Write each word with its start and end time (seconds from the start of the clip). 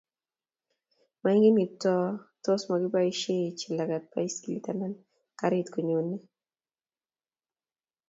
mainge 1.23 1.49
Kiptoo 1.57 2.03
tos 2.43 2.61
mukuboisie 2.69 3.53
Jelagat 3.59 4.03
baiskilit 4.13 4.65
anan 4.71 4.93
karit 5.39 5.67
konyone 5.73 6.15